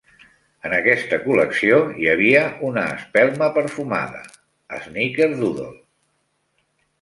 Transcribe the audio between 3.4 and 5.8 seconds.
perfumada "snickerdoodle".